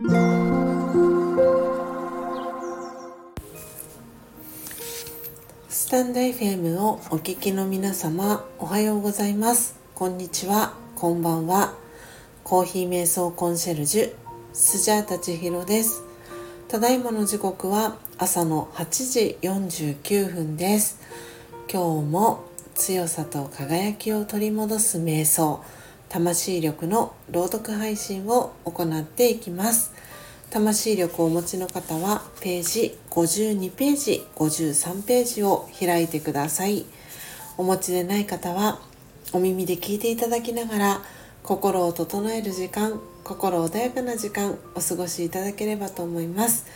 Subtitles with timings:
[0.00, 0.04] ス
[5.90, 9.76] タンド FM をお聞きの皆様おはようございます。
[9.96, 10.74] こんにちは。
[10.94, 11.74] こんばんは。
[12.44, 14.14] コーヒー瞑想コンシェルジュ
[14.52, 16.04] スジャータチヒロです。
[16.68, 21.00] ただいまの時刻は朝の8時49分です。
[21.68, 22.44] 今日も
[22.76, 25.60] 強さと輝きを取り戻す瞑想
[26.08, 29.92] 魂力の朗読配信を行っていきます。
[30.50, 36.86] 魂力をお持ちの方はページ52ページ53ページを開いてください。
[37.58, 38.80] お持ちでない方は
[39.32, 41.02] お耳で聞いていただきながら
[41.42, 46.66] 心を整える時間心穏やかな時間お過ごしいただければと思います。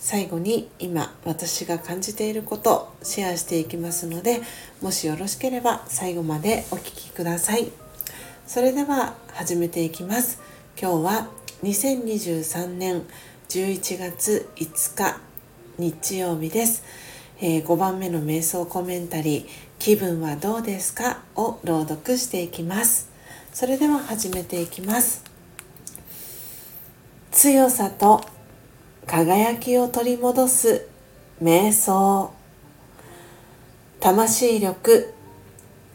[0.00, 4.42] 最後に今私が感じていることシェアしていきますので
[4.80, 7.81] もしよろしければ最後までお聴きください。
[8.46, 10.40] それでは始めていきます。
[10.80, 11.28] 今日は
[11.62, 13.02] 2023年
[13.48, 15.20] 11月5日
[15.78, 16.82] 日曜日です、
[17.40, 19.46] えー、5番目の瞑想コメンタリー
[19.78, 23.08] 「気分はどうですか?」を朗読していきます。
[23.54, 25.22] それでは始めていきます。
[27.30, 28.22] 強さと
[29.06, 30.88] 輝きを取り戻す
[31.40, 32.32] 瞑想。
[34.00, 35.14] 魂力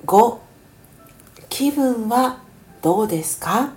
[0.06, 0.47] 5
[1.60, 2.38] 気分は
[2.84, 3.72] どうですか？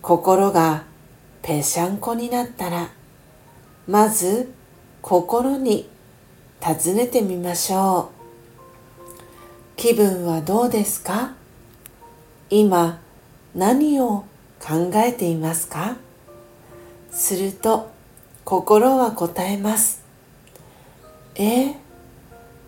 [0.00, 0.84] 心が
[1.42, 2.90] ぺしゃんこになったら
[3.88, 4.54] まず
[5.02, 5.88] 心に
[6.60, 8.12] 尋ねてみましょ
[9.08, 9.10] う。
[9.74, 11.34] 気分はどうですか？
[12.50, 13.00] 今
[13.56, 14.26] 何を
[14.64, 15.96] 考えていますか？
[17.10, 17.90] すると
[18.44, 20.04] 心は答えます。
[21.34, 21.74] え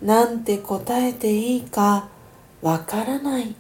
[0.03, 2.09] なんて答えていいか
[2.63, 3.55] わからない。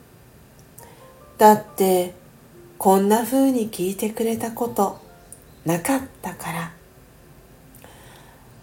[1.37, 2.15] だって
[2.79, 5.01] こんな風に聞いてくれたこと
[5.67, 6.73] なかったから。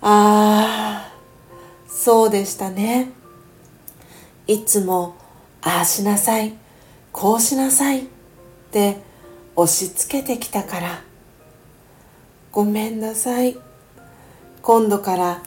[0.01, 1.13] ああ
[1.87, 3.11] そうでしたね。
[4.47, 5.15] いつも
[5.61, 6.53] ああしなさい
[7.11, 8.05] こうしなさいっ
[8.71, 8.97] て
[9.55, 11.01] 押し付けてきたから。
[12.51, 13.57] ごめんなさい。
[14.61, 15.43] 今度から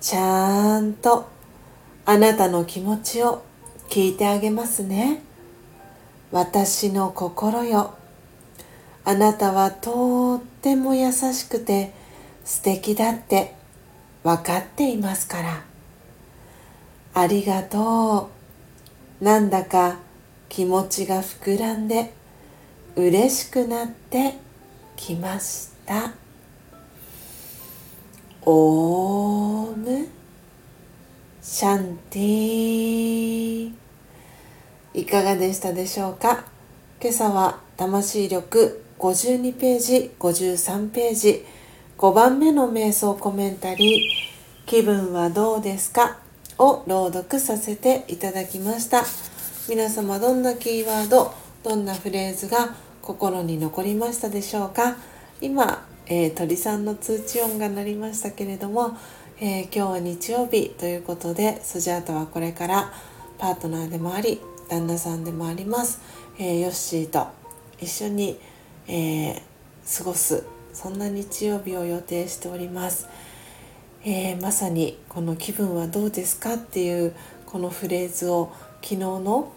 [0.00, 1.28] ちゃんと
[2.04, 3.44] あなたの気持ちを
[3.92, 5.20] 聞いてあげますね。
[6.30, 7.92] 私の心よ。
[9.04, 11.92] あなたはとっても優しくて
[12.42, 13.54] 素敵だって
[14.24, 15.62] 分かっていますから。
[17.12, 18.30] ありがと
[19.20, 19.24] う。
[19.24, 19.98] なんだか
[20.48, 22.14] 気持ちが膨らんで
[22.96, 24.38] 嬉しくなって
[24.96, 26.14] きました。
[28.46, 30.08] オーム
[31.42, 33.81] シャンティー。
[34.94, 36.44] いかがでしたでしょうか？
[37.00, 41.44] 今朝は魂力52ページ53ページ
[41.96, 44.00] 5番目の瞑想コメンタリー
[44.68, 46.18] 「気分はどうですか?」
[46.58, 49.04] を朗読させていただきました。
[49.68, 51.32] 皆様どんなキーワード
[51.62, 54.96] どんなフレーズが心に残りましたでしょうか？
[55.40, 58.96] 今、えー、鳥さんの通知音が鳴りましたけれども、
[59.40, 62.92] えー、今日は日曜日ということでスジャータはこれから
[63.38, 64.40] パートナーでもあり
[64.72, 66.00] 旦那さんでもあります、
[66.38, 67.26] えー、ヨッシーと
[67.80, 68.38] 一緒に
[68.88, 73.08] えー、過ごすそんな日曜日を予定しております、
[74.04, 77.14] えー、まさにこの気分はどうですかっていう
[77.46, 78.52] このフレーズを
[78.82, 79.52] 昨日の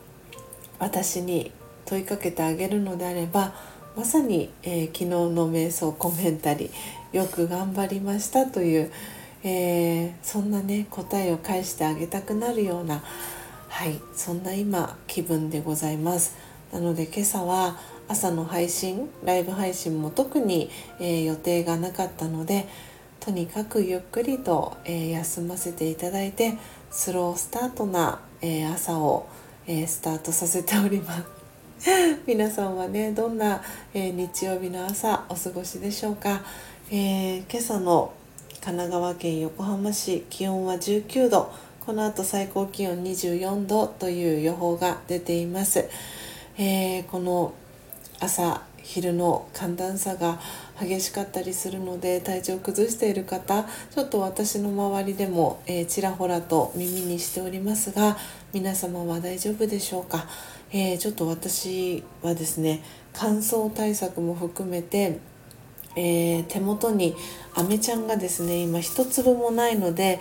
[0.77, 1.51] 私に
[1.85, 3.53] 問いかけてあげるのであれば
[3.95, 8.91] まさに、えー、昨日の瞑想コメンタリーよく頑張りましたという、
[9.43, 13.03] えー、そんなね答えを返してあげたくなるような
[13.75, 16.37] はいそんな今気分でございます。
[16.71, 17.77] なので今朝は
[18.07, 20.69] 朝の配信ライブ配信も特に、
[21.01, 22.69] えー、予定がなかったので
[23.19, 26.57] とにかくゆっくりと、えー、休ませていただいて
[26.89, 29.27] スロースタートな、えー、朝を、
[29.67, 31.17] えスタートさせておりま
[31.79, 31.89] す。
[32.25, 33.61] 皆さんはねどんな、
[33.93, 36.43] え日曜日の朝お過ごしでしょうか、
[36.89, 38.13] え今朝の
[38.61, 41.51] 神奈川県横浜市気温は19度。
[41.85, 45.87] この後最高気温24度という予報が出ています、
[46.57, 47.53] えこの
[48.19, 50.39] 朝昼の寒暖差が
[50.79, 58.17] 激しかったりするので体調を崩している方ちょっと私の周りでも、えー、ちらほらと耳にしておりますが
[58.51, 60.25] 皆様は大丈夫でしょうか、
[60.71, 62.81] えー、ちょっと私はですね
[63.13, 65.19] 乾燥対策も含めて、
[65.95, 67.15] えー、手元に
[67.53, 70.19] アメちゃんがですね今一粒もないので、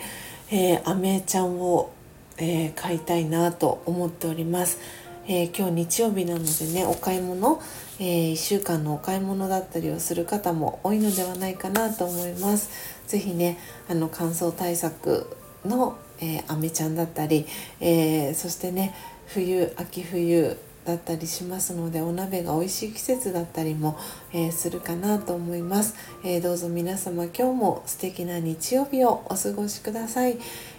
[0.56, 1.90] えー、アメちゃんを、
[2.38, 4.78] え買いたいなと思っております。
[5.26, 7.60] えー、今日日曜日なのでねお買い物、
[7.98, 12.70] えー、1週間のお買い物だったりをする方も多いのではないかなと思います。
[13.08, 13.58] ぜひね
[13.88, 17.46] あの乾燥対策の、えー、アメちゃんだったり、
[17.80, 18.94] えー、そしてね
[19.26, 23.98] 冬秋冬だったりしますのでお鍋が美味しい季節だったりも、
[24.32, 25.94] えー、するかなと思います、
[26.24, 30.38] えー、どうぞ皆様今日も素敵な日曜日をお過ごしください、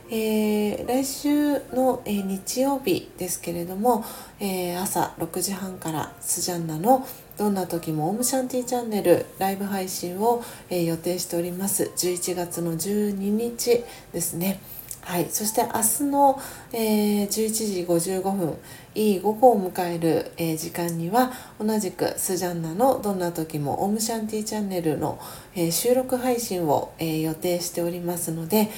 [0.10, 4.06] えー、来週の、え日曜日ですけれども、
[4.40, 7.08] え朝6時半からスジャンナの
[7.38, 11.92] どんな時もオムシャンティチャンネルライブ配信を、え予定しております。
[11.96, 14.60] 11月の12日ですね。
[15.06, 16.42] はい、そして明日の、
[16.74, 18.58] えー、11時55分
[18.96, 25.20] いい午後を迎える、えー、時間には同じくスジャンナのどんな時もオムシャンティチャンネルの、
[25.54, 28.70] えー、収録配信を、え、予定しておりますので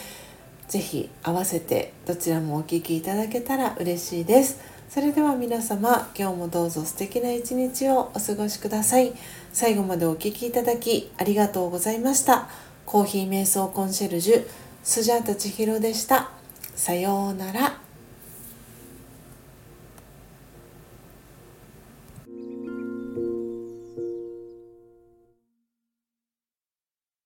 [0.68, 4.60] ぜひ合わせてどちらもお聴きいただけたら嬉しいです。
[4.90, 9.14] それでは皆様今日もどうぞ素敵な一日をお過ごしください。
[9.54, 12.50] 最後までお聴きいただきありがとうございました。
[12.86, 16.30] コーヒー瞑想コンシェルジュスジャータ千尋でした。
[16.74, 17.87] さようなら。